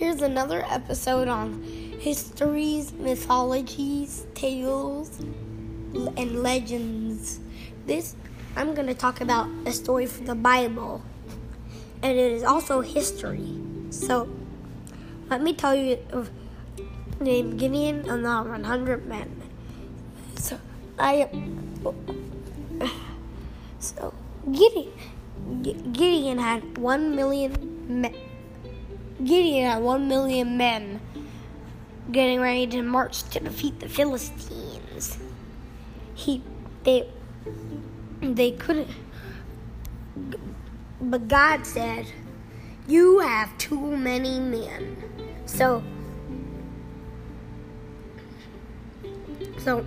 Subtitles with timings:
[0.00, 1.62] here's another episode on
[2.00, 5.20] histories, mythologies, tales,
[6.16, 7.38] and legends.
[7.84, 8.16] This
[8.56, 11.02] I'm going to talk about a story from the Bible,
[12.02, 13.60] and it is also history.
[13.90, 14.26] So,
[15.28, 16.30] let me tell you of
[17.20, 19.42] named Gideon and the 100 men.
[20.36, 20.58] So,
[20.98, 21.28] I
[23.78, 24.14] so
[24.50, 24.92] Gideon
[25.92, 28.29] Gideon had one million men.
[29.24, 31.00] Gideon had one million men
[32.10, 35.18] getting ready to march to defeat the Philistines.
[36.14, 36.42] He
[36.84, 37.08] they
[38.20, 38.88] they couldn't
[41.00, 42.06] but God said,
[42.86, 44.96] You have too many men.
[45.46, 45.82] So
[49.58, 49.84] so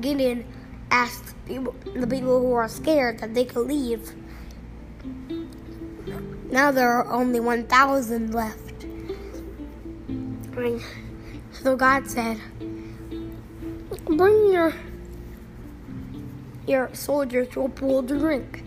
[0.00, 0.44] Gideon
[0.90, 4.12] asked people, the people who are scared that they could leave.
[6.52, 8.84] Now there are only 1,000 left.
[11.50, 12.38] So God said,
[14.04, 14.74] Bring your
[16.66, 18.64] your soldiers to a pool to drink.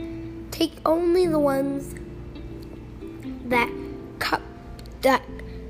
[0.50, 1.94] Take only the ones
[3.45, 3.72] that
[4.17, 4.41] cup
[5.03, 5.22] that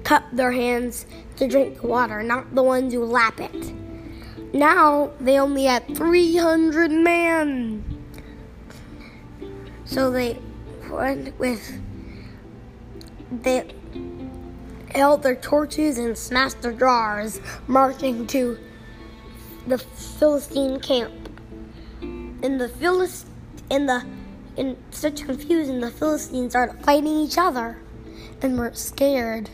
[0.06, 1.06] cup their hands
[1.36, 3.74] to drink the water, not the ones who lap it.
[4.54, 7.84] Now they only had 300 men.
[9.84, 10.40] So they
[10.90, 11.82] went with
[13.32, 13.74] they
[14.94, 18.58] held their torches and smashed their jars, marching to
[19.68, 21.30] the Philistine camp.
[22.02, 23.28] In the Philist
[23.70, 24.06] in the
[24.56, 27.78] in such confusion, the Philistines started fighting each other
[28.42, 29.50] and were scared.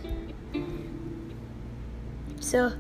[2.40, 2.74] So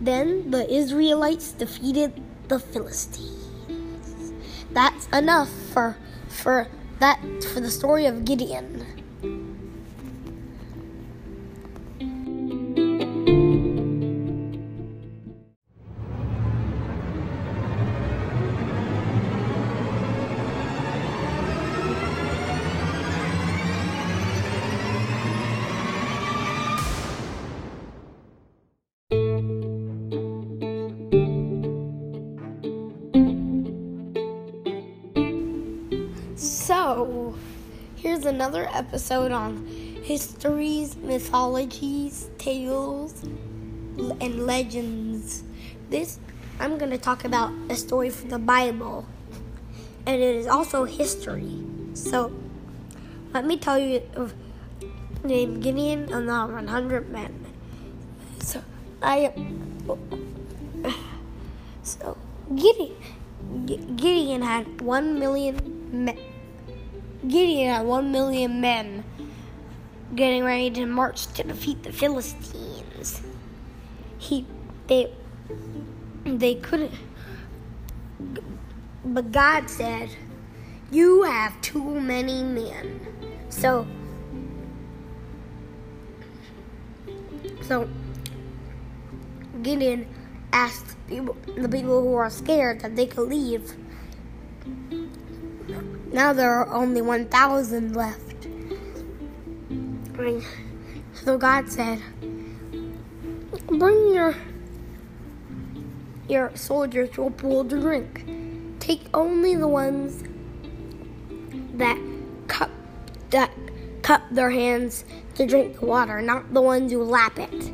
[0.00, 4.32] then the Israelites defeated the Philistines.
[4.72, 5.96] That's enough for
[6.28, 6.68] for
[7.00, 7.20] that
[7.52, 8.86] for the story of Gideon.
[37.00, 37.34] So,
[37.96, 39.64] here's another episode on
[40.04, 45.42] histories, mythologies, tales, and legends.
[45.88, 46.20] This
[46.58, 49.06] I'm going to talk about a story from the Bible,
[50.04, 51.64] and it is also history.
[51.94, 52.36] So,
[53.32, 54.34] let me tell you of
[55.26, 57.46] Gideon and the 100 men.
[58.40, 58.62] So,
[59.00, 59.32] I
[61.82, 62.18] so
[62.54, 62.94] Gideon
[63.96, 66.18] Gideon had one million men.
[67.26, 69.04] Gideon had one million men
[70.14, 73.22] getting ready to march to defeat the Philistines.
[74.18, 74.46] He
[74.86, 75.12] they
[76.24, 76.92] they couldn't
[79.04, 80.10] but God said,
[80.90, 83.00] You have too many men.
[83.48, 83.86] So
[87.62, 87.88] so
[89.62, 90.06] Gideon
[90.52, 93.74] asked people, the people who are scared that they could leave.
[96.12, 98.48] Now there are only 1,000 left.
[101.24, 102.00] So God said,
[103.66, 104.34] Bring your
[106.28, 108.24] your soldiers to a pool to drink.
[108.78, 110.24] Take only the ones
[111.74, 111.98] that
[112.46, 112.70] cup
[113.30, 113.50] that
[114.02, 115.04] cup their hands
[115.34, 117.72] to drink the water, not the ones who lap it.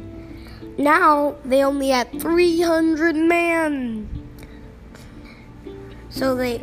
[0.79, 4.09] Now they only had 300 men.
[6.11, 6.63] So they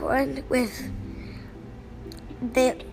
[0.00, 0.91] went with
[2.42, 2.84] they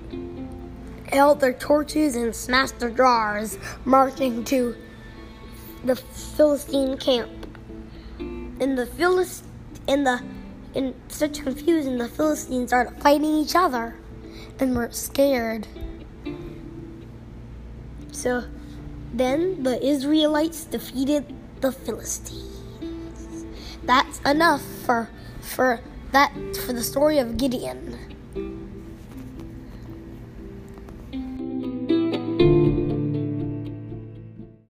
[1.11, 4.75] held their torches and smashed their jars, marching to
[5.83, 7.31] the Philistine camp.
[8.19, 9.45] In the Philist
[9.87, 10.21] in the
[10.75, 13.95] in such confusion, the Philistines started fighting each other
[14.59, 15.67] and were scared.
[18.11, 18.43] So
[19.13, 23.45] then the Israelites defeated the Philistines.
[23.83, 25.09] That's enough for
[25.41, 25.79] for
[26.11, 26.33] that
[26.65, 27.97] for the story of Gideon.